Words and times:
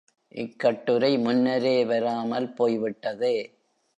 இக்கட்டுரை 0.35 1.19
முன்னரே 1.19 1.85
வராமல் 1.85 2.53
போய்விட்டதே! 2.53 3.35